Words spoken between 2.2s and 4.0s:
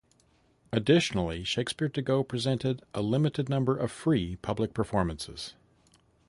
presented a limited number of